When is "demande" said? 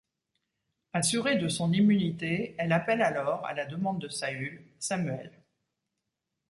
3.67-4.01